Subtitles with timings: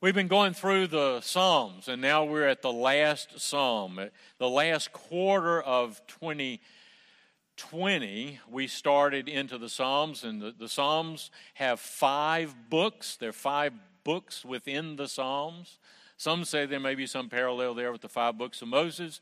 [0.00, 3.98] We've been going through the Psalms, and now we're at the last Psalm.
[4.38, 11.80] The last quarter of 2020, we started into the Psalms, and the, the Psalms have
[11.80, 13.16] five books.
[13.16, 13.72] There are five
[14.04, 15.80] books within the Psalms.
[16.16, 19.20] Some say there may be some parallel there with the five books of Moses.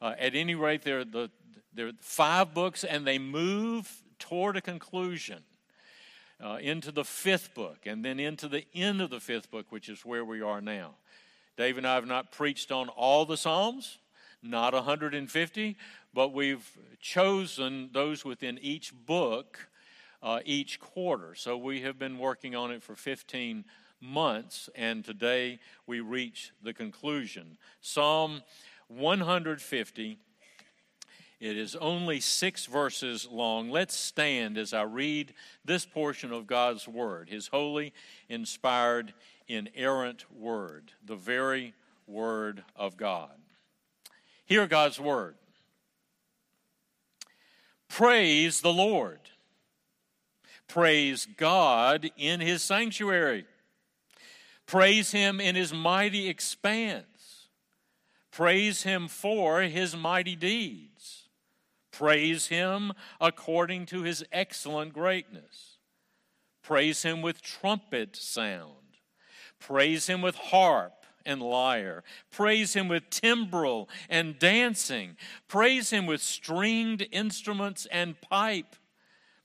[0.00, 1.32] Uh, at any rate, there are, the,
[1.74, 5.42] there are five books, and they move toward a conclusion
[6.42, 9.88] uh, into the fifth book, and then into the end of the fifth book, which
[9.88, 10.94] is where we are now.
[11.56, 13.98] Dave and I have not preached on all the Psalms,
[14.42, 15.76] not 150,
[16.12, 16.68] but we've
[17.00, 19.68] chosen those within each book
[20.22, 21.34] uh, each quarter.
[21.34, 23.64] So we have been working on it for 15
[24.00, 27.58] months, and today we reach the conclusion.
[27.80, 28.42] Psalm
[28.88, 30.18] 150
[31.42, 33.68] it is only six verses long.
[33.68, 37.92] Let's stand as I read this portion of God's Word, His holy,
[38.28, 39.12] inspired,
[39.48, 41.74] inerrant Word, the very
[42.06, 43.32] Word of God.
[44.44, 45.34] Hear God's Word.
[47.88, 49.18] Praise the Lord.
[50.68, 53.46] Praise God in His sanctuary.
[54.66, 57.48] Praise Him in His mighty expanse.
[58.30, 61.21] Praise Him for His mighty deeds
[61.92, 65.76] Praise him according to his excellent greatness.
[66.62, 68.72] Praise him with trumpet sound.
[69.58, 72.02] Praise him with harp and lyre.
[72.30, 75.16] Praise him with timbrel and dancing.
[75.48, 78.74] Praise him with stringed instruments and pipe.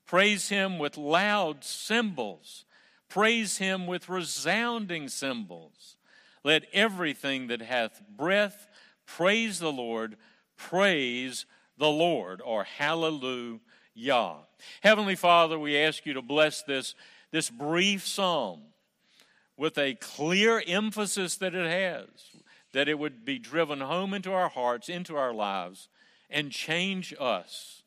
[0.05, 2.65] Praise him with loud cymbals.
[3.09, 5.97] Praise him with resounding cymbals.
[6.43, 8.67] Let everything that hath breath
[9.05, 10.15] praise the Lord.
[10.55, 11.45] Praise
[11.78, 13.59] the Lord, or hallelujah.
[14.81, 16.95] Heavenly Father, we ask you to bless this,
[17.31, 18.61] this brief psalm
[19.56, 22.08] with a clear emphasis that it has,
[22.73, 25.89] that it would be driven home into our hearts, into our lives,
[26.30, 27.83] and change us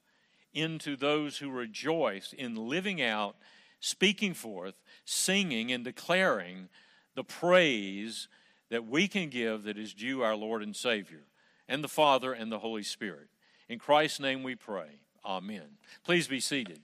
[0.52, 3.36] into those who rejoice in living out,
[3.78, 4.74] speaking forth,
[5.04, 6.68] singing, and declaring
[7.14, 8.28] the praise
[8.70, 11.22] that we can give that is due our Lord and Savior,
[11.68, 13.28] and the Father and the Holy Spirit.
[13.70, 14.98] In Christ's name we pray.
[15.24, 15.78] Amen.
[16.04, 16.80] Please be seated.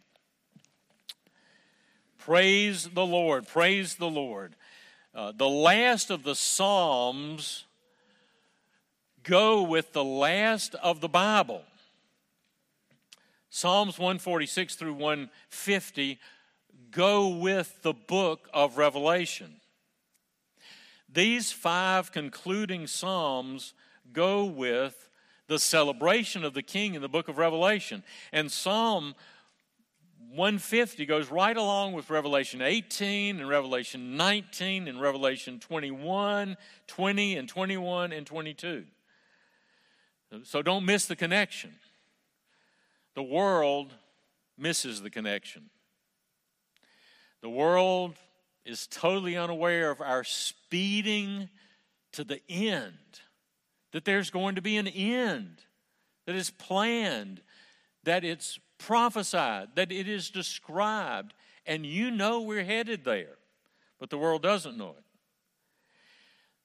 [2.16, 3.48] Praise the Lord.
[3.48, 4.54] Praise the Lord.
[5.12, 7.64] Uh, the last of the Psalms
[9.24, 11.64] go with the last of the Bible.
[13.50, 16.20] Psalms 146 through 150
[16.92, 19.56] go with the book of Revelation.
[21.12, 23.74] These five concluding Psalms
[24.12, 25.06] go with
[25.48, 28.02] the celebration of the king in the book of Revelation.
[28.32, 29.14] And Psalm
[30.30, 37.48] 150 goes right along with Revelation 18 and Revelation 19 and Revelation 21, 20, and
[37.48, 38.84] 21 and 22.
[40.42, 41.74] So don't miss the connection.
[43.14, 43.94] The world
[44.58, 45.70] misses the connection.
[47.40, 48.16] The world
[48.64, 51.48] is totally unaware of our speeding
[52.12, 53.20] to the end
[53.96, 55.56] that there's going to be an end,
[56.26, 57.40] that is planned,
[58.04, 61.32] that it's prophesied, that it is described,
[61.64, 63.38] and you know we're headed there,
[63.98, 65.04] but the world doesn't know it.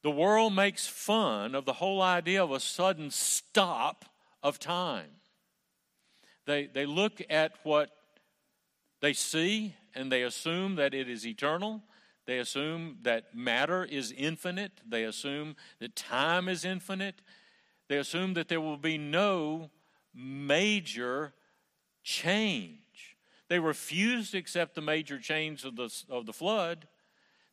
[0.03, 4.03] The world makes fun of the whole idea of a sudden stop
[4.43, 5.11] of time.
[6.45, 7.91] They, they look at what
[8.99, 11.81] they see and they assume that it is eternal.
[12.25, 14.71] They assume that matter is infinite.
[14.87, 17.21] They assume that time is infinite.
[17.87, 19.69] They assume that there will be no
[20.13, 21.33] major
[22.03, 23.17] change.
[23.47, 26.87] They refuse to accept the major change of the, of the flood.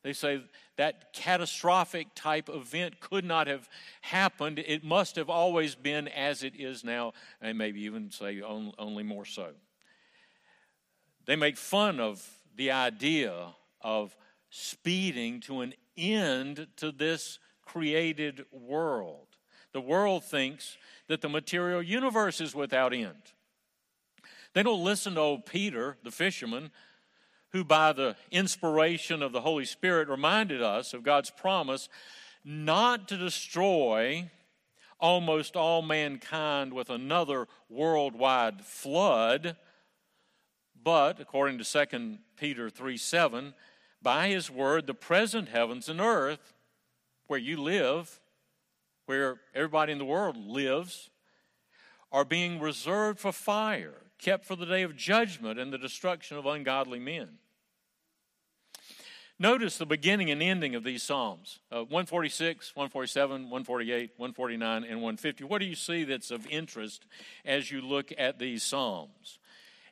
[0.01, 0.41] They say
[0.77, 3.67] that catastrophic type event could not have
[4.01, 4.59] happened.
[4.59, 9.25] It must have always been as it is now, and maybe even say only more
[9.25, 9.49] so.
[11.25, 12.25] They make fun of
[12.55, 14.15] the idea of
[14.49, 19.27] speeding to an end to this created world.
[19.73, 23.33] The world thinks that the material universe is without end.
[24.53, 26.71] They don't listen to old Peter, the fisherman,
[27.51, 31.89] who, by the inspiration of the Holy Spirit, reminded us of God's promise
[32.43, 34.29] not to destroy
[34.99, 39.55] almost all mankind with another worldwide flood,
[40.81, 43.53] but, according to 2 Peter 3 7,
[44.01, 46.53] by His word, the present heavens and earth,
[47.27, 48.19] where you live,
[49.05, 51.09] where everybody in the world lives,
[52.11, 56.45] are being reserved for fire, kept for the day of judgment and the destruction of
[56.45, 57.37] ungodly men.
[59.41, 65.45] Notice the beginning and ending of these Psalms uh, 146, 147, 148, 149, and 150.
[65.45, 67.05] What do you see that's of interest
[67.45, 69.39] as you look at these Psalms?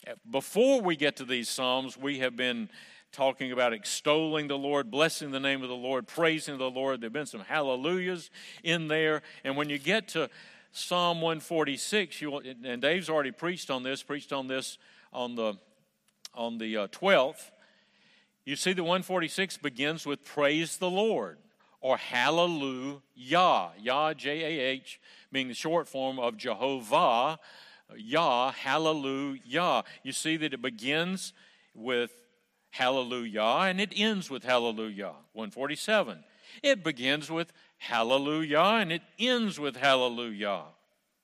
[0.05, 2.69] Uh, before we get to these Psalms, we have been
[3.11, 7.01] talking about extolling the Lord, blessing the name of the Lord, praising the Lord.
[7.01, 8.29] There have been some hallelujahs
[8.63, 9.21] in there.
[9.43, 10.29] And when you get to
[10.71, 14.77] Psalm 146, you, and Dave's already preached on this, preached on this
[15.11, 15.53] on the,
[16.35, 17.51] on the uh, 12th
[18.47, 21.37] you see, the 146 begins with praise the Lord
[21.81, 23.01] or hallelujah.
[23.13, 25.01] Yah, J A H,
[25.33, 27.39] being the short form of Jehovah.
[27.97, 29.83] Yah, hallelujah.
[30.01, 31.33] You see that it begins
[31.75, 32.11] with
[32.71, 35.13] hallelujah and it ends with hallelujah.
[35.33, 36.23] 147.
[36.63, 40.63] It begins with hallelujah and it ends with hallelujah.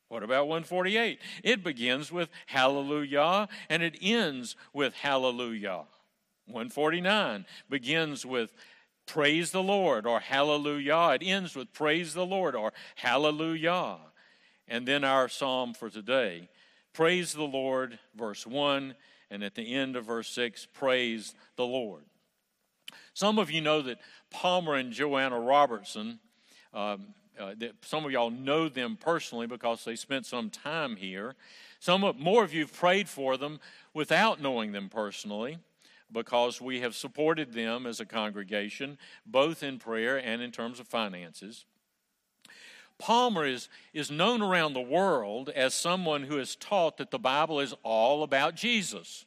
[0.09, 1.19] What about 148?
[1.43, 5.85] It begins with hallelujah and it ends with hallelujah.
[6.45, 8.53] 149 begins with
[9.05, 11.17] praise the Lord or hallelujah.
[11.19, 13.97] It ends with praise the Lord or hallelujah.
[14.67, 16.49] And then our psalm for today
[16.93, 18.95] praise the Lord, verse 1,
[19.29, 22.03] and at the end of verse 6, praise the Lord.
[23.13, 23.99] Some of you know that
[24.31, 26.19] Palmer and Joanna Robertson,
[26.73, 27.07] um,
[27.39, 31.35] uh, that some of y'all know them personally because they spent some time here.
[31.79, 33.59] Some of, more of you have prayed for them
[33.93, 35.57] without knowing them personally
[36.11, 40.87] because we have supported them as a congregation, both in prayer and in terms of
[40.87, 41.65] finances.
[43.03, 47.59] Palmer is, is known around the world as someone who has taught that the Bible
[47.59, 49.25] is all about Jesus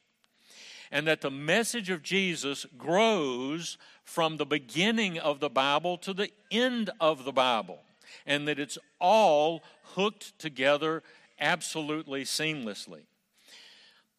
[0.91, 6.31] and that the message of Jesus grows from the beginning of the Bible to the
[6.51, 7.81] end of the Bible,
[8.25, 9.63] and that it's all
[9.95, 11.03] hooked together
[11.39, 13.03] absolutely seamlessly.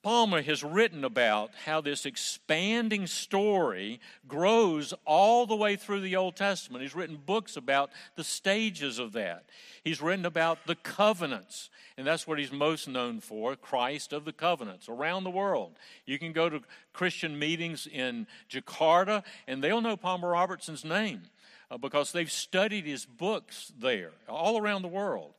[0.08, 6.38] Palmer has written about how this expanding story grows all the way through the Old
[6.38, 6.82] Testament.
[6.82, 9.44] He's written books about the stages of that.
[9.84, 14.32] He's written about the covenants, and that's what he's most known for Christ of the
[14.32, 15.74] covenants around the world.
[16.06, 16.62] You can go to
[16.94, 21.24] Christian meetings in Jakarta, and they'll know Palmer Robertson's name
[21.70, 25.34] uh, because they've studied his books there all around the world.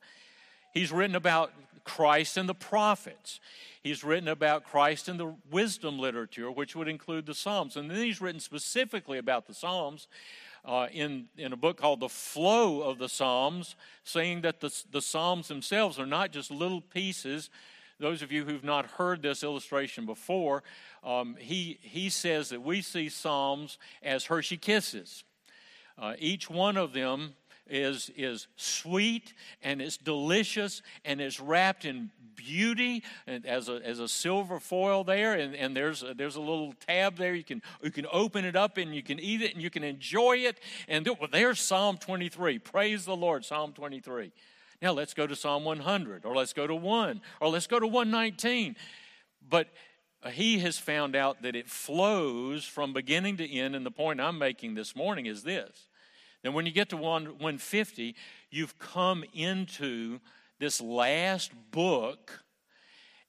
[0.75, 1.51] He's written about
[1.83, 3.39] Christ and the prophets.
[3.81, 7.75] He's written about Christ in the wisdom literature, which would include the Psalms.
[7.75, 10.07] And then he's written specifically about the Psalms
[10.65, 15.01] uh, in, in a book called The Flow of the Psalms, saying that the, the
[15.01, 17.49] Psalms themselves are not just little pieces.
[17.99, 20.63] Those of you who've not heard this illustration before,
[21.03, 25.23] um, he, he says that we see Psalms as Hershey kisses.
[25.97, 27.33] Uh, each one of them
[27.69, 34.07] is, is sweet and it's delicious and it's wrapped in beauty as a, as a
[34.07, 35.33] silver foil there.
[35.33, 37.33] And, and there's, a, there's a little tab there.
[37.33, 39.83] You can, you can open it up and you can eat it and you can
[39.83, 40.59] enjoy it.
[40.87, 44.31] And well, there's psalm 23 praise the lord psalm 23
[44.81, 47.87] now let's go to psalm 100 or let's go to 1 or let's go to
[47.87, 48.75] 119
[49.47, 49.67] but
[50.31, 53.75] he has found out that it flows from beginning to end.
[53.75, 55.88] And the point i'm making this morning is this
[56.43, 58.15] then when you get to 150,
[58.49, 60.19] you've come into
[60.59, 62.43] this last book,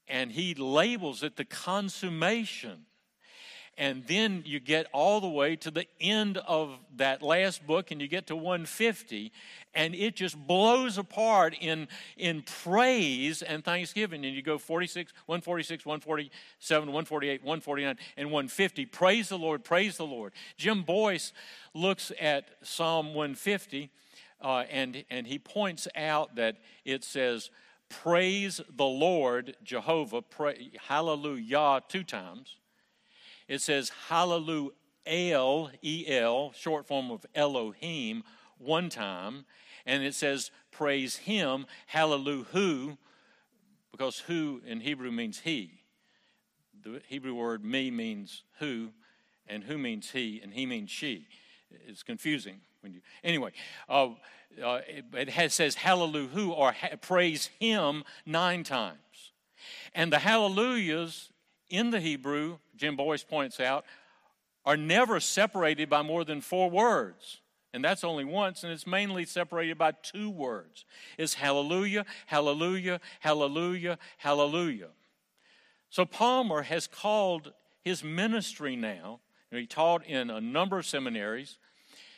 [0.08, 2.86] and he labels it the consummation
[3.80, 7.98] and then you get all the way to the end of that last book and
[7.98, 9.32] you get to 150
[9.74, 14.26] and it just blows apart in in praise and thanksgiving.
[14.26, 20.04] And you go 46 146 147 148 149 and 150 praise the lord praise the
[20.04, 20.34] lord.
[20.58, 21.32] Jim boyce
[21.72, 23.88] looks at psalm 150
[24.42, 27.48] uh, and and he points out that it says
[27.88, 32.56] praise the lord jehovah pray, hallelujah two times
[33.50, 34.70] it says Hallelujah,
[35.04, 38.22] El, short form of Elohim,
[38.58, 39.44] one time.
[39.84, 42.96] And it says praise him, Hallelujah, who,
[43.90, 45.80] because who in Hebrew means he.
[46.84, 48.90] The Hebrew word me means who,
[49.48, 51.26] and who means he, and he means she.
[51.88, 53.00] It's confusing when you.
[53.24, 53.50] Anyway,
[53.88, 54.10] uh,
[54.62, 59.32] uh, it, it has, says hallelujah, or ha, praise him nine times.
[59.92, 61.29] And the hallelujahs
[61.70, 63.84] in the Hebrew, Jim Boyce points out,
[64.66, 67.40] are never separated by more than four words.
[67.72, 70.84] And that's only once, and it's mainly separated by two words.
[71.16, 74.88] It's hallelujah, hallelujah, hallelujah, hallelujah.
[75.88, 77.52] So Palmer has called
[77.84, 81.58] his ministry now, he taught in a number of seminaries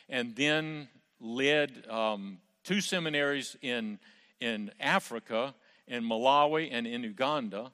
[0.07, 0.87] and then
[1.19, 3.97] led um, two seminaries in,
[4.39, 5.55] in Africa,
[5.87, 7.71] in Malawi, and in Uganda,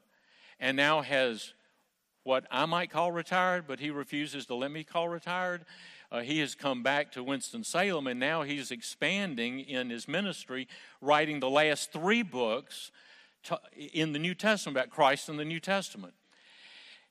[0.59, 1.53] and now has
[2.23, 5.65] what I might call retired, but he refuses to let me call retired.
[6.11, 10.67] uh, he has come back to Winston-Salem and now he's expanding in his ministry,
[11.01, 12.91] writing the last three books
[13.43, 13.59] to,
[13.93, 16.13] in the New Testament about Christ in the New Testament.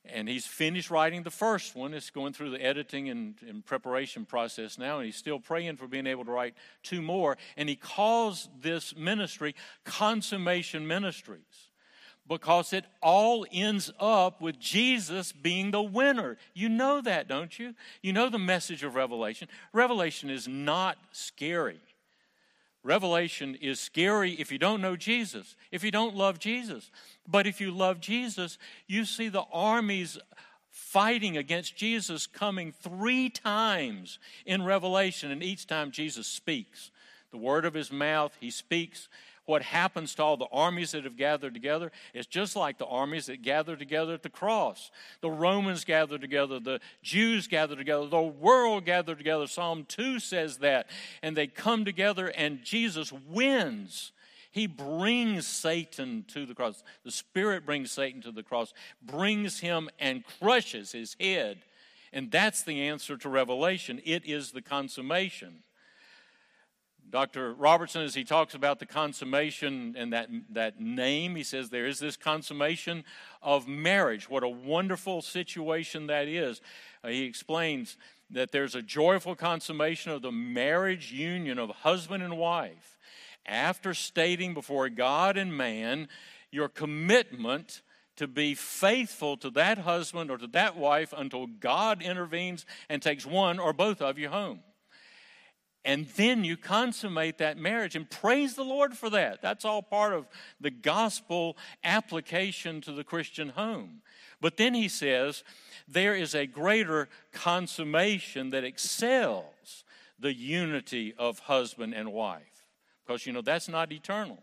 [0.05, 1.93] And he's finished writing the first one.
[1.93, 5.87] It's going through the editing and, and, preparation process now, and he's still praying for
[5.87, 7.37] being able to write two more.
[7.57, 11.68] And he calls this ministry Consummation Ministries
[12.29, 16.37] because it all ends up with Jesus being the winner.
[16.53, 17.73] You know that, don't you?
[18.03, 19.49] You know the message of Revelation.
[19.73, 21.79] Revelation is not scary.
[22.83, 26.91] Revelation is scary if you don't know Jesus, if you don't love Jesus.
[27.27, 28.57] But if you love Jesus,
[28.87, 30.17] you see the armies
[30.69, 36.91] fighting against Jesus coming three times in Revelation, and each time Jesus speaks.
[37.31, 39.09] The word of his mouth, he speaks,
[39.49, 43.25] what happens to all the armies that have gathered together is just like the armies
[43.25, 44.91] that gathered together at the cross.
[45.21, 49.47] The Romans gathered together, the Jews gathered together, the world gathered together.
[49.47, 50.87] Psalm 2 says that.
[51.23, 54.11] And they come together, and Jesus wins.
[54.51, 56.83] He brings Satan to the cross.
[57.03, 61.63] The Spirit brings Satan to the cross, brings him and crushes his head.
[62.13, 63.99] And that's the answer to Revelation.
[64.05, 65.63] It is the consummation.
[67.09, 67.53] Dr.
[67.53, 71.99] Robertson, as he talks about the consummation and that, that name, he says there is
[71.99, 73.03] this consummation
[73.41, 74.29] of marriage.
[74.29, 76.61] What a wonderful situation that is.
[77.03, 77.97] Uh, he explains
[78.29, 82.97] that there's a joyful consummation of the marriage union of husband and wife
[83.45, 86.07] after stating before God and man
[86.51, 87.81] your commitment
[88.17, 93.25] to be faithful to that husband or to that wife until God intervenes and takes
[93.25, 94.59] one or both of you home.
[95.85, 99.41] And then you consummate that marriage and praise the Lord for that.
[99.41, 100.27] That's all part of
[100.59, 104.01] the gospel application to the Christian home.
[104.41, 105.43] But then he says
[105.87, 109.83] there is a greater consummation that excels
[110.19, 112.67] the unity of husband and wife.
[113.05, 114.37] Because, you know, that's not eternal,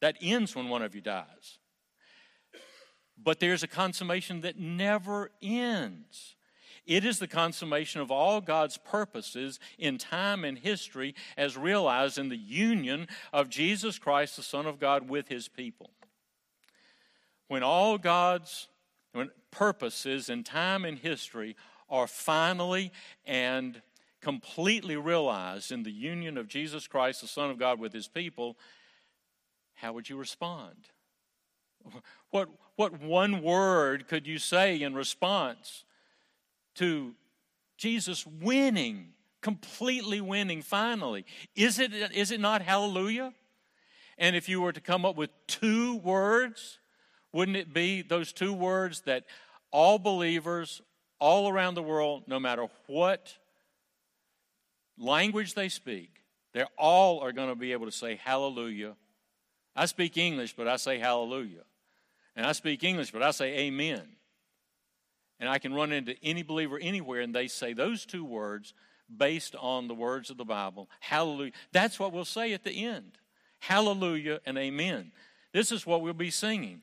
[0.00, 1.58] that ends when one of you dies.
[3.16, 6.34] But there's a consummation that never ends.
[6.86, 12.28] It is the consummation of all God's purposes in time and history as realized in
[12.28, 15.90] the union of Jesus Christ, the Son of God, with his people.
[17.48, 18.68] When all God's
[19.50, 21.56] purposes in time and history
[21.88, 22.92] are finally
[23.24, 23.80] and
[24.20, 28.56] completely realized in the union of Jesus Christ, the Son of God, with his people,
[29.74, 30.88] how would you respond?
[32.30, 35.84] What, what one word could you say in response
[36.74, 37.14] to
[37.76, 41.24] Jesus winning, completely winning finally.
[41.54, 43.32] Is it, is it not hallelujah?
[44.18, 46.78] And if you were to come up with two words,
[47.32, 49.24] wouldn't it be those two words that
[49.70, 50.80] all believers
[51.18, 53.36] all around the world, no matter what
[54.98, 58.94] language they speak, they all are going to be able to say hallelujah.
[59.74, 61.64] I speak English, but I say hallelujah.
[62.36, 64.02] And I speak English, but I say amen.
[65.40, 68.72] And I can run into any believer anywhere and they say those two words
[69.14, 70.88] based on the words of the Bible.
[71.00, 71.52] Hallelujah.
[71.72, 73.18] That's what we'll say at the end.
[73.60, 75.12] Hallelujah and amen.
[75.52, 76.82] This is what we'll be singing.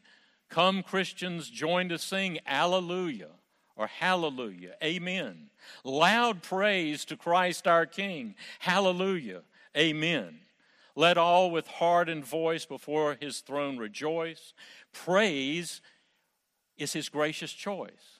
[0.49, 3.29] Come, Christians, join to sing Alleluia
[3.75, 5.49] or Hallelujah, Amen.
[5.83, 9.41] Loud praise to Christ our King, Hallelujah,
[9.75, 10.39] Amen.
[10.95, 14.53] Let all with heart and voice before his throne rejoice.
[14.91, 15.81] Praise
[16.77, 18.19] is his gracious choice.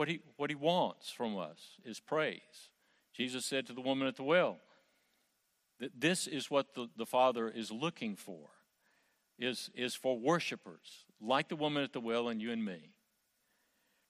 [0.00, 2.70] What he, what he wants from us is praise.
[3.14, 4.56] Jesus said to the woman at the well
[5.78, 8.48] that this is what the, the Father is looking for,
[9.38, 12.94] is, is for worshipers, like the woman at the well and you and me.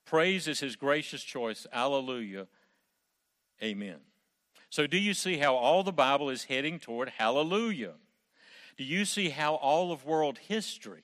[0.06, 1.66] Praise is his gracious choice.
[1.73, 2.47] Alleluia.
[3.61, 3.99] Amen.
[4.68, 7.94] So, do you see how all the Bible is heading toward hallelujah?
[8.76, 11.02] Do you see how all of world history,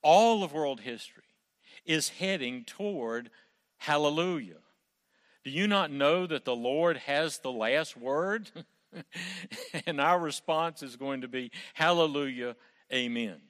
[0.00, 1.24] all of world history,
[1.84, 3.30] is heading toward
[3.78, 4.58] hallelujah.
[5.44, 8.50] Do you not know that the Lord has the last word?
[9.86, 12.56] and our response is going to be hallelujah,
[12.92, 13.40] amen.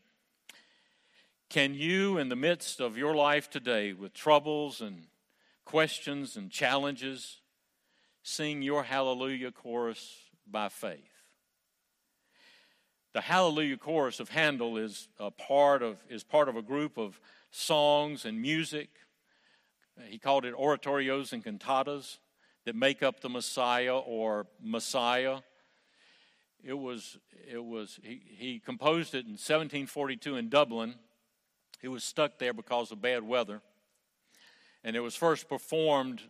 [1.48, 5.06] Can you, in the midst of your life today, with troubles and
[5.64, 7.40] questions and challenges,
[8.22, 10.14] sing your hallelujah chorus
[10.46, 11.00] by faith?
[13.14, 17.18] The hallelujah chorus of Handel is a part of is part of a group of
[17.50, 18.90] songs and music.
[20.08, 22.18] He called it oratorios and cantatas
[22.64, 25.38] that make up the Messiah or Messiah.
[26.62, 27.18] It was,
[27.50, 30.94] it was he, he composed it in 1742 in Dublin.
[31.80, 33.62] He was stuck there because of bad weather.
[34.84, 36.22] And it was first performed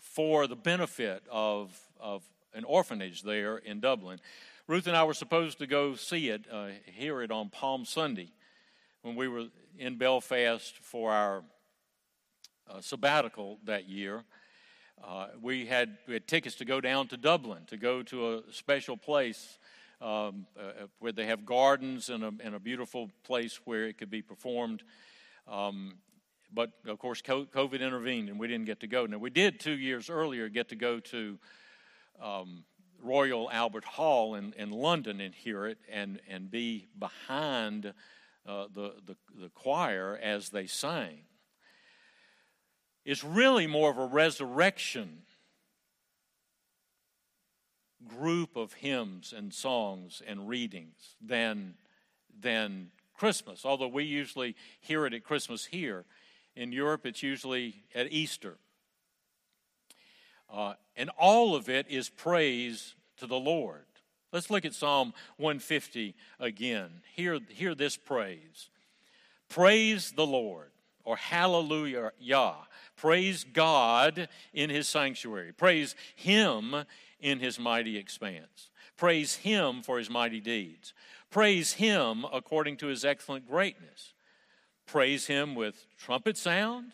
[0.00, 2.22] for the benefit of, of
[2.54, 4.20] an orphanage there in Dublin.
[4.66, 8.30] Ruth and I were supposed to go see it, uh, hear it on Palm Sunday
[9.02, 9.46] when we were
[9.78, 11.44] in Belfast for our
[12.70, 14.24] uh, sabbatical that year.
[15.04, 18.42] Uh, we, had, we had tickets to go down to Dublin to go to a
[18.50, 19.58] special place
[20.00, 24.10] um, uh, where they have gardens and a, and a, beautiful place where it could
[24.10, 24.82] be performed.
[25.48, 25.94] Um,
[26.52, 29.06] but of course, COVID intervened and we didn't get to go.
[29.06, 31.38] Now, we did two years earlier get to go to
[32.22, 32.64] um,
[33.02, 37.92] Royal Albert Hall in, in London and hear it and, and be behind
[38.46, 41.18] uh, the, the, the choir as they sang.
[43.04, 45.22] It's really more of a resurrection
[48.06, 51.74] group of hymns and songs and readings than,
[52.38, 56.04] than Christmas, although we usually hear it at Christmas here.
[56.54, 58.58] In Europe, it's usually at Easter.
[60.52, 63.84] Uh, and all of it is praise to the Lord.
[64.32, 66.90] Let's look at Psalm 150 again.
[67.14, 68.70] Hear, hear this praise.
[69.48, 70.70] Praise the Lord,
[71.04, 72.10] or hallelujah.
[72.96, 75.52] Praise God in his sanctuary.
[75.52, 76.74] Praise him
[77.20, 78.70] in his mighty expanse.
[78.96, 80.92] Praise him for his mighty deeds.
[81.30, 84.14] Praise him according to his excellent greatness.
[84.86, 86.92] Praise him with trumpet sound.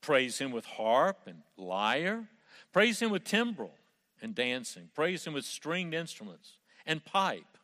[0.00, 2.28] Praise him with harp and lyre.
[2.72, 3.74] Praise him with timbrel
[4.22, 4.90] and dancing.
[4.94, 6.54] Praise him with stringed instruments
[6.90, 7.56] and pipe.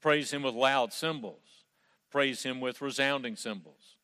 [0.00, 1.64] Praise him with loud cymbals.
[2.08, 3.96] Praise him with resounding cymbals.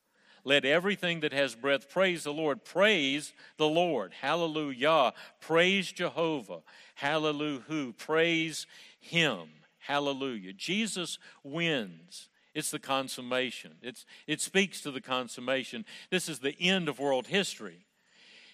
[0.44, 2.64] Let everything that has breath praise the Lord.
[2.64, 4.12] Praise the Lord.
[4.20, 5.12] Hallelujah.
[5.40, 6.60] Praise Jehovah.
[6.96, 7.92] Hallelujah.
[7.96, 8.66] Praise
[9.00, 9.48] him.
[9.78, 10.52] Hallelujah.
[10.52, 12.28] Jesus wins.
[12.54, 13.72] It's the consummation.
[13.82, 15.84] It's, it speaks to the consummation.
[16.10, 17.86] This is the end of world history.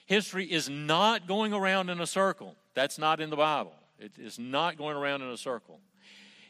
[0.07, 2.55] History is not going around in a circle.
[2.75, 3.73] That's not in the Bible.
[3.99, 5.81] It is not going around in a circle.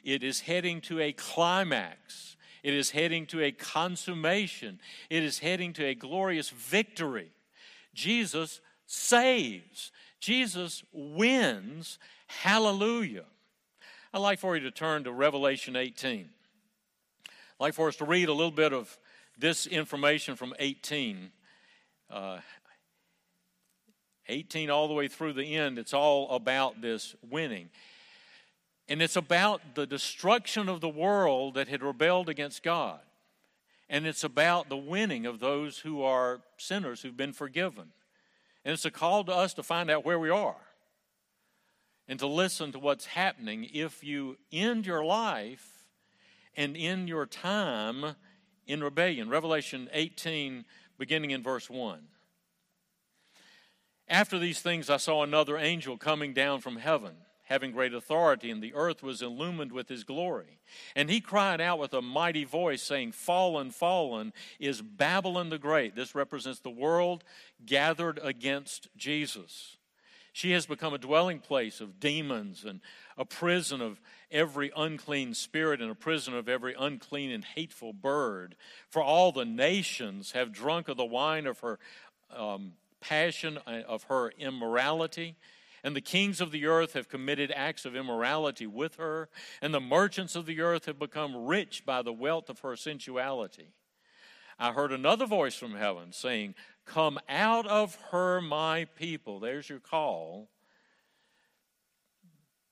[0.02, 2.36] It is heading to a climax.
[2.62, 4.80] It is heading to a consummation.
[5.10, 7.30] It is heading to a glorious victory.
[7.94, 9.90] Jesus saves.
[10.20, 11.98] Jesus wins.
[12.26, 13.24] Hallelujah.
[14.14, 16.28] I'd like for you to turn to Revelation 18.
[17.26, 18.96] I'd like for us to read a little bit of
[19.38, 21.30] this information from 18.
[22.10, 22.38] Uh,
[24.28, 27.70] 18 all the way through the end, it's all about this winning.
[28.92, 33.00] And it's about the destruction of the world that had rebelled against God.
[33.88, 37.92] And it's about the winning of those who are sinners who've been forgiven.
[38.66, 40.60] And it's a call to us to find out where we are
[42.06, 45.86] and to listen to what's happening if you end your life
[46.54, 48.16] and end your time
[48.66, 49.30] in rebellion.
[49.30, 50.66] Revelation 18,
[50.98, 51.98] beginning in verse 1.
[54.06, 57.14] After these things, I saw another angel coming down from heaven,
[57.52, 60.58] having great authority, and the earth was illumined with his glory.
[60.96, 65.94] And he cried out with a mighty voice, saying, Fallen, fallen is Babylon the Great.
[65.94, 67.24] This represents the world
[67.66, 69.76] gathered against Jesus.
[70.32, 72.80] She has become a dwelling place of demons and
[73.18, 78.56] a prison of every unclean spirit and a prison of every unclean and hateful bird.
[78.88, 81.78] For all the nations have drunk of the wine of her
[82.34, 85.36] um, passion uh, of her immorality.
[85.84, 89.28] And the kings of the earth have committed acts of immorality with her,
[89.60, 93.72] and the merchants of the earth have become rich by the wealth of her sensuality.
[94.58, 99.40] I heard another voice from heaven saying, Come out of her, my people.
[99.40, 100.48] There's your call.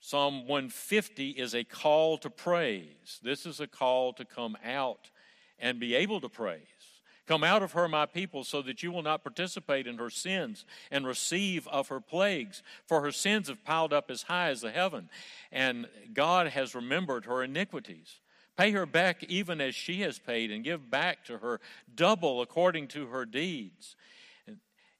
[0.00, 3.20] Psalm 150 is a call to praise.
[3.22, 5.10] This is a call to come out
[5.58, 6.99] and be able to praise.
[7.30, 10.64] Come out of her, my people, so that you will not participate in her sins
[10.90, 12.60] and receive of her plagues.
[12.86, 15.08] For her sins have piled up as high as the heaven,
[15.52, 18.18] and God has remembered her iniquities.
[18.56, 21.60] Pay her back even as she has paid, and give back to her
[21.94, 23.94] double according to her deeds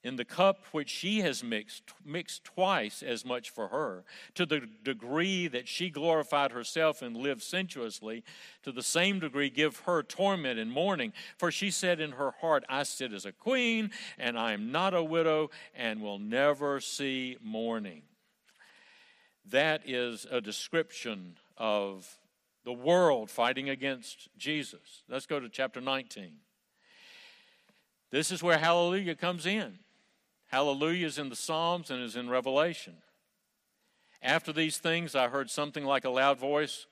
[0.02, 4.62] in the cup which she has mixed, mixed twice as much for her, to the
[4.82, 8.24] degree that she glorified herself and lived sensuously,
[8.62, 11.12] to the same degree give her torment and mourning.
[11.36, 14.94] For she said in her heart, I sit as a queen, and I am not
[14.94, 18.02] a widow, and will never see mourning.
[19.50, 22.18] That is a description of
[22.64, 25.02] the world fighting against Jesus.
[25.08, 26.32] Let's go to chapter 19.
[28.10, 29.78] This is where hallelujah comes in.
[30.50, 32.94] Hallelujah is in the Psalms and is in Revelation.
[34.20, 36.86] After these things, I heard something like a loud voice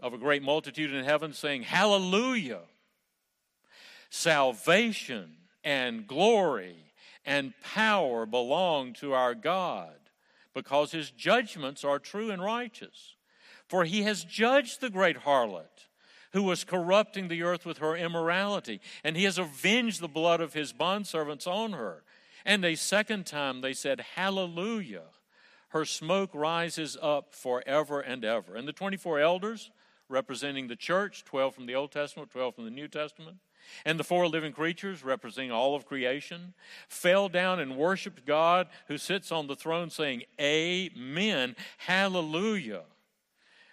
[0.00, 2.60] of a great multitude in heaven saying, Hallelujah!
[4.10, 6.76] Salvation and glory
[7.26, 9.96] and power belong to our God,
[10.54, 13.16] because his judgments are true and righteous.
[13.66, 15.88] For he has judged the great harlot
[16.32, 20.54] who was corrupting the earth with her immorality, and he has avenged the blood of
[20.54, 22.04] his bondservants on her.
[22.48, 25.02] And a second time they said, Hallelujah.
[25.68, 28.56] Her smoke rises up forever and ever.
[28.56, 29.70] And the 24 elders,
[30.08, 33.36] representing the church, 12 from the Old Testament, 12 from the New Testament,
[33.84, 36.54] and the four living creatures, representing all of creation,
[36.88, 42.84] fell down and worshiped God who sits on the throne, saying, Amen, Hallelujah.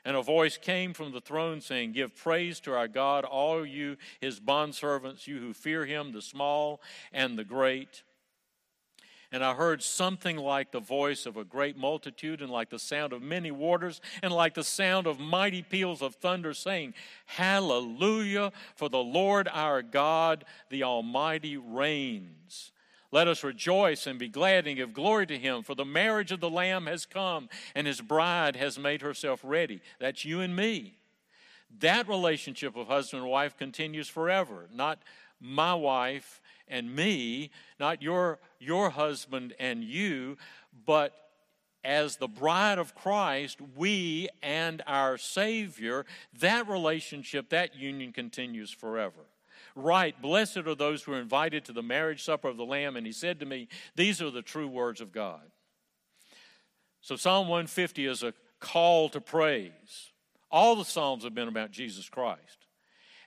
[0.04, 3.96] And a voice came from the throne saying, Give praise to our God, all you,
[4.20, 6.82] his bondservants, you who fear him, the small
[7.14, 8.04] and the great.
[9.36, 13.12] And I heard something like the voice of a great multitude, and like the sound
[13.12, 16.93] of many waters, and like the sound of mighty peals of thunder, saying,
[17.26, 22.71] Hallelujah, for the Lord our God, the Almighty, reigns.
[23.12, 26.39] Let us rejoice and be glad and give glory to him, for the marriage of
[26.39, 29.82] the Lamb has come, and his bride has made herself ready.
[30.00, 30.95] That's you and me.
[31.80, 35.00] That relationship of husband and wife continues forever, not
[35.41, 40.38] my wife and me, not your, your husband and you,
[40.86, 41.13] but
[41.84, 46.06] as the bride of Christ, we and our Savior,
[46.39, 49.21] that relationship, that union continues forever.
[49.75, 52.95] Right, blessed are those who are invited to the marriage supper of the Lamb.
[52.95, 55.41] And he said to me, These are the true words of God.
[57.01, 60.12] So Psalm 150 is a call to praise.
[60.49, 62.64] All the Psalms have been about Jesus Christ.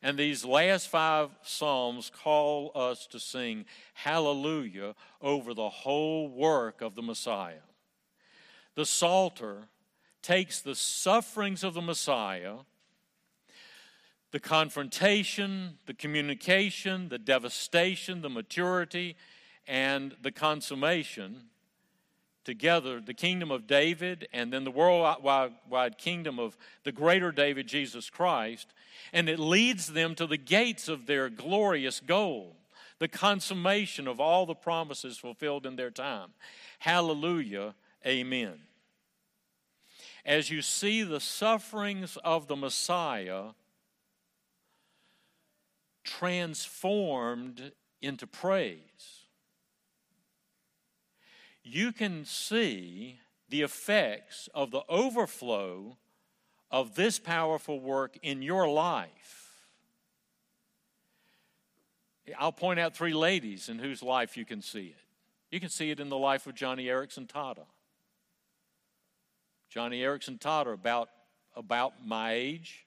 [0.02, 6.94] And these last five Psalms call us to sing hallelujah over the whole work of
[6.94, 7.66] the Messiah.
[8.74, 9.68] The Psalter
[10.22, 12.58] takes the sufferings of the Messiah
[14.30, 19.16] the confrontation, the communication, the devastation, the maturity,
[19.66, 21.44] and the consummation
[22.48, 28.08] together the kingdom of David and then the worldwide kingdom of the greater David, Jesus
[28.08, 28.68] Christ,
[29.12, 32.56] and it leads them to the gates of their glorious goal,
[33.00, 36.30] the consummation of all the promises fulfilled in their time.
[36.78, 37.74] Hallelujah,
[38.06, 38.54] amen.
[40.24, 43.48] As you see the sufferings of the Messiah,
[46.02, 49.17] transformed into praise.
[51.70, 53.18] You can see
[53.50, 55.98] the effects of the overflow
[56.70, 59.52] of this powerful work in your life.
[62.38, 65.00] I'll point out three ladies in whose life you can see it.
[65.50, 67.66] You can see it in the life of Joni Eareckson Tada.
[69.74, 71.10] Joni Eareckson Tada, about,
[71.54, 72.86] about my age,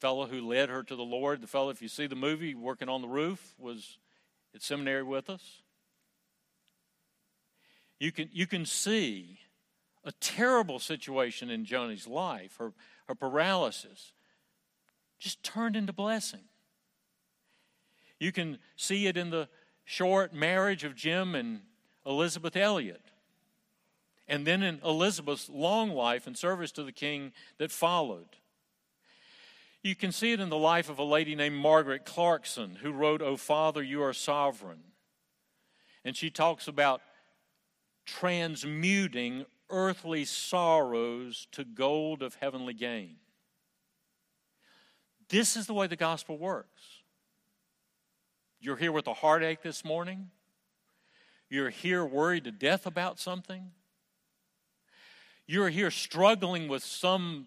[0.00, 2.88] fellow who led her to the Lord, the fellow, if you see the movie, working
[2.88, 3.98] on the roof, was
[4.58, 5.62] at seminary with us.
[8.00, 9.38] You can, you can see
[10.04, 12.72] a terrible situation in Joni's life, her,
[13.06, 14.12] her paralysis,
[15.20, 16.42] just turned into blessing.
[18.18, 19.48] You can see it in the
[19.84, 21.60] short marriage of Jim and
[22.04, 23.02] Elisabeth Elliot.
[24.26, 28.26] And then in Elisabeth's long life and service to the king that followed.
[29.82, 33.22] You can see it in the life of a lady named Margaret Clarkson, who wrote,
[33.22, 34.80] Oh Father, you are sovereign.
[36.04, 37.00] And she talks about
[38.04, 43.16] transmuting earthly sorrows to gold of heavenly gain.
[45.28, 46.82] This is the way the gospel works.
[48.60, 50.30] You're here with a heartache this morning.
[51.48, 53.70] You're here worried to death about something.
[55.46, 57.46] You're here struggling with some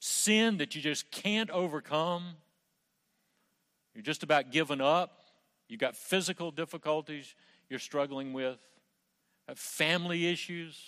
[0.00, 2.34] sin that you just can't overcome.
[3.94, 5.18] You're just about giving up.
[5.68, 7.34] You've got physical difficulties
[7.68, 8.58] you're struggling with,
[9.54, 10.78] family issues.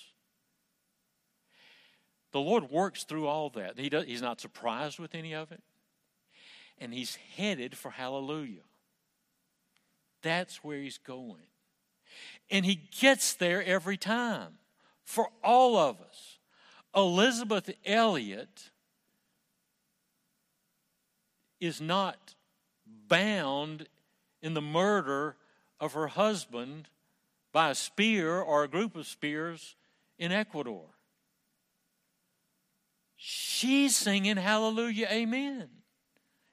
[2.32, 3.78] The Lord works through all that.
[3.78, 5.62] He does, he's not surprised with any of it.
[6.78, 8.62] And He's headed for hallelujah.
[10.22, 11.42] That's where He's going.
[12.50, 14.58] And He gets there every time
[15.04, 16.38] for all of us.
[16.94, 18.69] Elizabeth Elliot
[21.60, 22.34] is not
[23.08, 23.86] bound
[24.42, 25.36] in the murder
[25.78, 26.88] of her husband
[27.52, 29.76] by a spear or a group of spears
[30.18, 30.86] in Ecuador.
[33.16, 35.68] She's singing Hallelujah, Amen.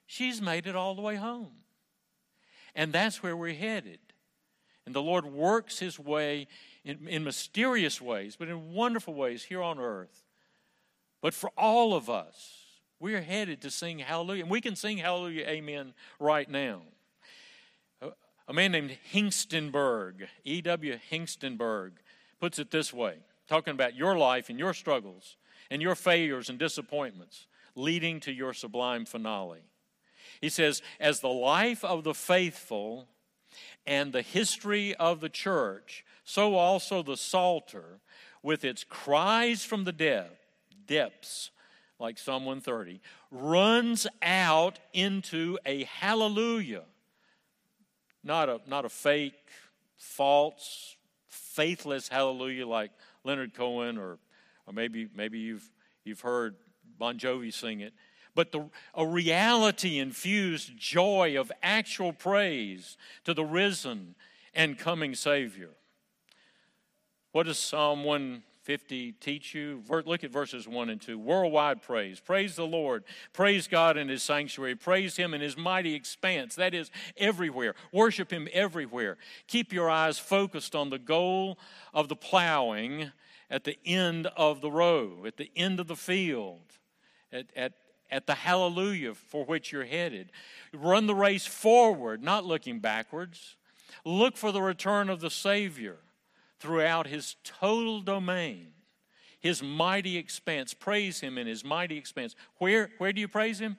[0.05, 1.51] She's made it all the way home.
[2.75, 3.99] And that's where we're headed.
[4.85, 6.47] And the Lord works His way
[6.83, 10.23] in, in mysterious ways, but in wonderful ways here on earth.
[11.21, 12.56] But for all of us,
[12.99, 14.43] we're headed to sing hallelujah.
[14.43, 16.81] And we can sing hallelujah, amen right now.
[18.47, 20.97] A man named Hengstenberg, E.W.
[21.11, 21.91] Hengstenberg,
[22.39, 25.37] puts it this way talking about your life and your struggles
[25.69, 29.61] and your failures and disappointments leading to your sublime finale.
[30.41, 33.07] He says, As the life of the faithful
[33.85, 37.99] and the history of the church, so also the Psalter,
[38.43, 40.45] with its cries from the depth,
[40.85, 41.51] depths,
[41.99, 46.83] like Psalm 130, runs out into a hallelujah.
[48.23, 49.33] Not a, not a fake,
[49.95, 50.95] false,
[51.27, 52.91] faithless hallelujah like
[53.23, 54.19] Leonard Cohen or,
[54.65, 55.69] or maybe, maybe you've,
[56.03, 56.55] you've heard
[56.97, 57.93] Bon Jovi sing it
[58.37, 64.13] but the, a reality infused joy of actual praise to the risen
[64.53, 65.71] and coming Savior.
[67.31, 68.03] What does Psalm
[68.67, 69.81] 150 teach you?
[69.87, 71.17] Look at verses 1 and 2.
[71.17, 72.19] Worldwide praise.
[72.19, 73.05] Praise the Lord.
[73.31, 74.75] Praise God in His sanctuary.
[74.75, 76.55] Praise Him in His mighty expanse.
[76.55, 77.75] That is everywhere.
[77.93, 79.15] Worship Him everywhere.
[79.47, 81.57] Keep your eyes focused on the goal
[81.93, 83.11] of the plowing
[83.49, 86.59] at the end of the row, at the end of the field,
[87.31, 87.73] at, at
[88.09, 90.31] at the hallelujah for which you're headed.
[90.73, 93.57] Run the race forward, not looking backwards.
[94.05, 95.97] Look for the return of the Savior
[96.59, 98.67] throughout his total domain,
[99.39, 100.73] his mighty expanse.
[100.73, 102.35] Praise him in his mighty expanse.
[102.57, 103.77] Where, where do you praise him?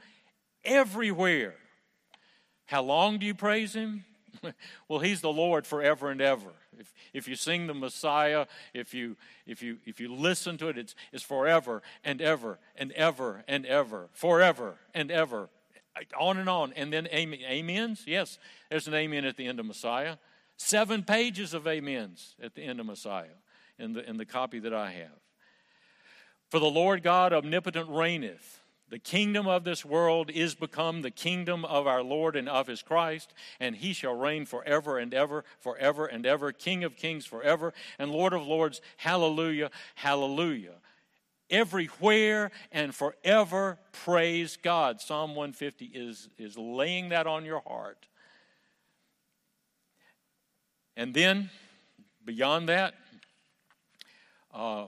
[0.65, 1.55] Everywhere.
[2.67, 4.05] How long do you praise him?
[4.89, 6.51] well, he's the Lord forever and ever.
[6.79, 10.79] If, if you sing the Messiah, if you, if you, if you listen to it,
[10.79, 15.49] it's, it's forever and ever and ever and ever, forever and ever,
[16.19, 16.73] on and on.
[16.75, 18.05] And then amens.
[18.07, 18.39] Yes,
[18.71, 20.17] there's an amen at the end of Messiah.
[20.59, 23.39] Seven pages of amens at the end of Messiah
[23.79, 25.21] in the, in the copy that I have.
[26.51, 28.61] For the Lord God omnipotent reigneth.
[28.91, 32.83] The kingdom of this world is become the kingdom of our Lord and of his
[32.83, 37.73] Christ, and he shall reign forever and ever, forever and ever, King of kings forever,
[37.99, 38.81] and Lord of lords.
[38.97, 40.77] Hallelujah, hallelujah.
[41.51, 45.01] Everywhere and forever praise God.
[45.01, 48.09] Psalm 150 is, is laying that on your heart.
[50.99, 51.49] And then,
[52.25, 52.95] beyond that,
[54.53, 54.87] uh,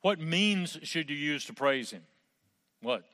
[0.00, 2.02] what means should you use to praise him?
[2.80, 3.04] What?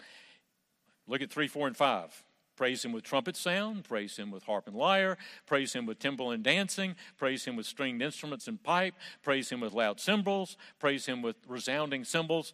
[1.09, 2.23] Look at 3, 4, and 5.
[2.57, 6.31] Praise him with trumpet sound, praise him with harp and lyre, praise him with timbrel
[6.31, 11.07] and dancing, praise him with stringed instruments and pipe, praise him with loud cymbals, praise
[11.07, 12.53] him with resounding cymbals.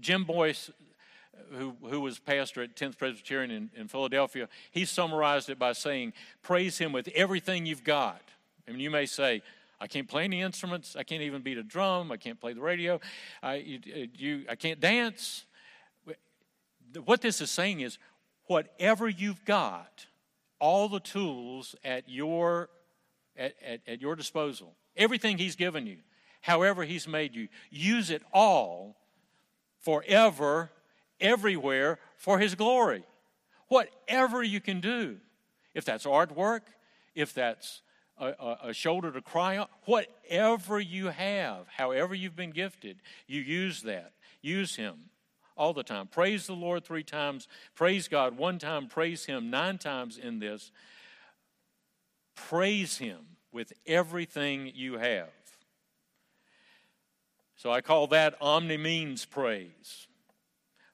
[0.00, 0.70] Jim Boyce,
[1.52, 6.12] who, who was pastor at 10th Presbyterian in, in Philadelphia, he summarized it by saying,
[6.42, 8.20] Praise him with everything you've got.
[8.66, 9.42] I mean, you may say,
[9.80, 10.96] I can't play any instruments.
[10.96, 12.10] I can't even beat a drum.
[12.10, 12.98] I can't play the radio.
[13.42, 15.44] I, you, uh, you, I can't dance
[17.04, 17.98] what this is saying is
[18.46, 20.06] whatever you've got,
[20.58, 22.70] all the tools at your,
[23.36, 25.98] at, at, at your disposal, everything He's given you,
[26.40, 28.96] however He's made you, use it all
[29.80, 30.70] forever,
[31.20, 33.04] everywhere for His glory.
[33.68, 35.16] Whatever you can do,
[35.74, 36.60] if that's artwork,
[37.14, 37.82] if that's
[38.18, 43.40] a, a, a, shoulder to cry on, whatever you have, however you've been gifted, you
[43.40, 44.12] use that.
[44.40, 45.10] Use Him
[45.56, 46.06] all the time.
[46.06, 50.70] Praise the Lord three times, praise God one time, praise Him nine times in this.
[52.34, 53.18] Praise Him
[53.52, 55.30] with everything you have.
[57.56, 60.06] So I call that omni means praise.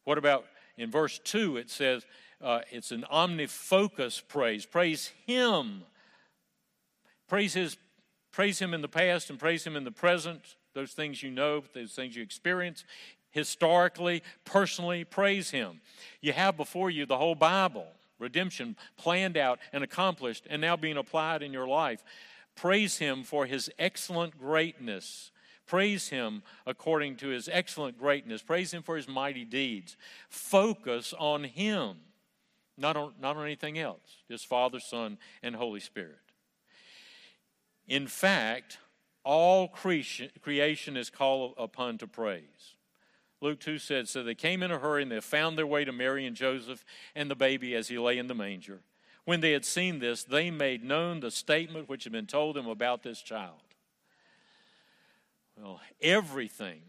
[0.05, 1.57] What about in verse 2?
[1.57, 2.07] It says
[2.41, 4.65] uh, it's an omnifocus praise.
[4.65, 5.83] Praise Him.
[7.33, 7.79] Praise His.
[8.31, 10.43] Praise Him in the past and praise Him in the present.
[10.75, 12.85] Those things you know, those things you experience
[13.31, 15.81] historically, personally, praise Him.
[16.21, 17.87] You have before you the whole Bible,
[18.19, 22.05] redemption planned out and accomplished, and now being applied in your life.
[22.55, 25.31] Praise Him for His excellent greatness.
[25.67, 28.43] Praise Him according to His excellent greatness.
[28.43, 29.97] Praise Him for His mighty deeds.
[30.29, 31.97] Focus on Him,
[32.77, 36.19] not on, not on anything else, just Father, Son, and Holy Spirit.
[37.87, 38.79] In fact,
[39.25, 42.77] all creation, is called upon to praise.
[43.41, 45.93] Luke 2 said, So they came in a hurry and they found their way to
[45.93, 48.81] Mary and Joseph and the baby as he lay in the manger.
[49.25, 52.67] When they had seen this, they made known the statement which had been told them
[52.67, 53.61] about this child.
[55.57, 56.83] Well, everything,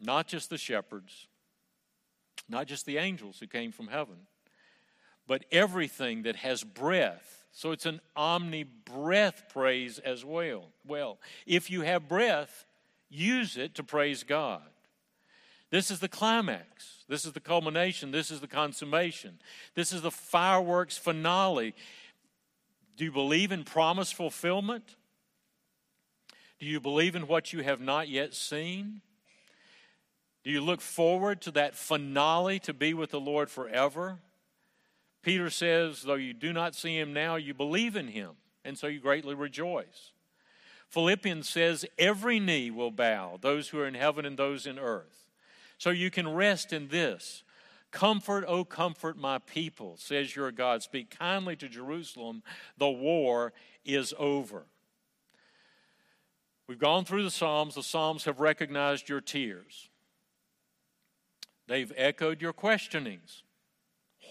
[0.00, 1.28] not just the shepherds,
[2.48, 4.26] not just the angels who came from heaven,
[5.26, 7.41] but everything that has breath.
[7.52, 10.64] So it's an omni breath praise as well.
[10.86, 12.64] Well, if you have breath,
[13.10, 14.62] use it to praise God.
[15.70, 17.04] This is the climax.
[17.08, 18.10] This is the culmination.
[18.10, 19.38] This is the consummation.
[19.74, 21.74] This is the fireworks finale.
[22.96, 24.96] Do you believe in promise fulfillment?
[26.58, 29.02] Do you believe in what you have not yet seen?
[30.44, 34.18] Do you look forward to that finale to be with the Lord forever?
[35.22, 38.32] Peter says, though you do not see him now, you believe in him,
[38.64, 40.12] and so you greatly rejoice.
[40.88, 45.30] Philippians says, every knee will bow, those who are in heaven and those in earth.
[45.78, 47.44] So you can rest in this.
[47.90, 50.82] Comfort, O comfort my people, says your God.
[50.82, 52.42] Speak kindly to Jerusalem.
[52.78, 53.52] The war
[53.84, 54.64] is over.
[56.66, 57.74] We've gone through the Psalms.
[57.74, 59.88] The Psalms have recognized your tears,
[61.66, 63.42] they've echoed your questionings.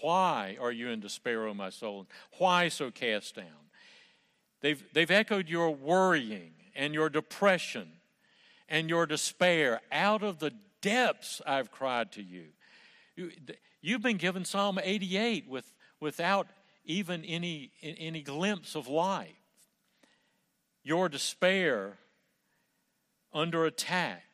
[0.02, 2.06] Why are you in despair, O my soul?
[2.38, 3.46] Why so cast down?
[4.60, 7.88] They've, they've echoed your worrying and your depression
[8.68, 9.80] and your despair.
[9.92, 12.46] Out of the depths I've cried to you.
[13.80, 16.48] You've been given Psalm 88 with, without
[16.84, 19.28] even any, any glimpse of life.
[20.82, 21.98] Your despair
[23.32, 24.24] under attack.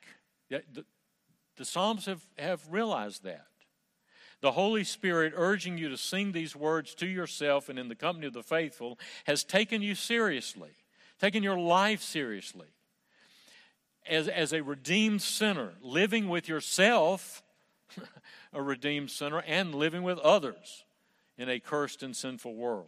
[0.48, 0.62] The,
[1.56, 3.47] the Psalms have, have realized that.
[4.40, 8.26] The Holy Spirit urging you to sing these words to yourself and in the company
[8.26, 10.70] of the faithful has taken you seriously,
[11.20, 12.68] taken your life seriously.
[14.08, 17.42] As, as a redeemed sinner, living with yourself,
[18.52, 20.84] a redeemed sinner, and living with others
[21.36, 22.86] in a cursed and sinful world.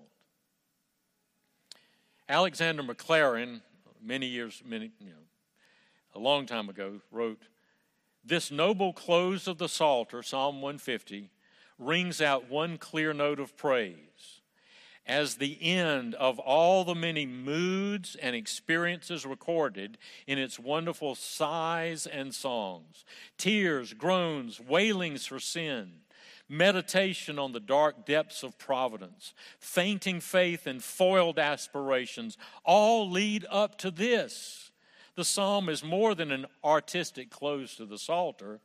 [2.29, 3.61] Alexander Maclaren,
[4.01, 5.27] many years, many, you know,
[6.15, 7.43] a long time ago, wrote,
[8.25, 11.31] This noble close of the Psalter, Psalm 150,
[11.81, 13.97] rings out one clear note of praise.
[15.07, 22.07] As the end of all the many moods and experiences recorded in its wonderful sighs
[22.07, 23.05] and songs
[23.37, 25.91] tears, groans, wailings for sin,
[26.49, 33.79] meditation on the dark depths of providence, fainting faith, and foiled aspirations all lead up
[33.79, 34.71] to this.
[35.15, 38.61] The psalm is more than an artistic close to the Psalter,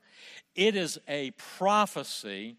[0.55, 2.55] it is a prophecy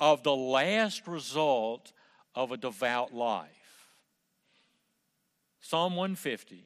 [0.00, 1.92] of the last result
[2.34, 3.48] of a devout life.
[5.60, 6.64] Psalm 150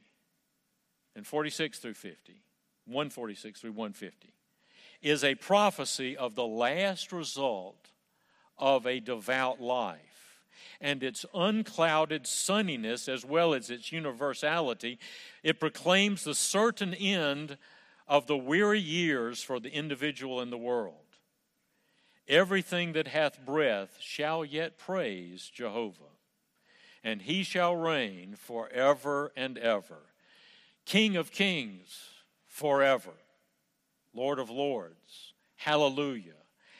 [1.16, 2.40] and 46 through 50,
[2.86, 4.32] 146 through 150,
[5.02, 7.90] is a prophecy of the last result
[8.56, 10.14] of a devout life
[10.80, 14.98] and its unclouded sunniness as well as its universality,
[15.42, 17.58] it proclaims the certain end
[18.06, 21.03] of the weary years for the individual and the world.
[22.28, 26.04] Everything that hath breath shall yet praise Jehovah,
[27.02, 29.98] and he shall reign forever and ever.
[30.86, 32.08] King of kings
[32.46, 33.12] forever,
[34.14, 36.32] Lord of lords, hallelujah,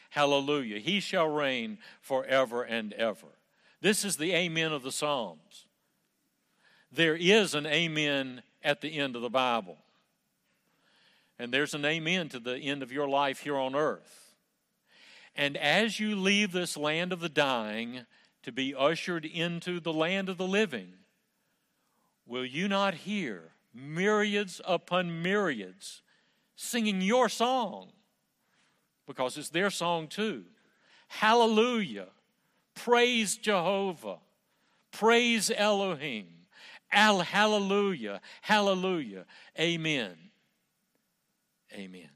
[0.09, 0.79] hallelujah.
[0.79, 3.27] He shall reign forever and ever.
[3.81, 5.65] This is the amen of the Psalms.
[6.91, 9.77] There is an amen at the end of the Bible.
[11.37, 14.24] And there's an amen to the end of your life here on earth.
[15.35, 18.01] And as you leave this land of the dying
[18.43, 20.93] to be ushered into the land of the living,
[22.25, 26.01] will you not hear myriads upon myriads
[26.55, 27.91] singing your song?
[29.05, 30.45] Because it's their song too.
[31.07, 32.07] Hallelujah.
[32.73, 34.19] Praise Jehovah.
[34.91, 36.27] Praise Elohim.
[36.91, 38.21] Al- hallelujah.
[38.41, 39.25] Hallelujah.
[39.59, 40.15] Amen.
[41.73, 42.14] Amen.